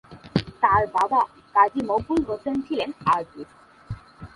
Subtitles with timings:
[0.63, 1.19] তার বাবা
[1.55, 3.55] কাজী মকবুল হোসেন ছিলেন আর্টিস্ট।